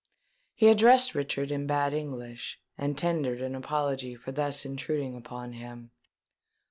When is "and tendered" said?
2.75-3.39